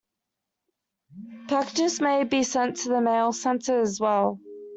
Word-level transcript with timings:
Packages 1.47 2.01
may 2.01 2.23
be 2.23 2.41
sent 2.41 2.75
to 2.77 2.89
the 2.89 3.01
mail 3.01 3.31
center 3.31 3.81
as 3.81 3.99
well. 3.99 4.39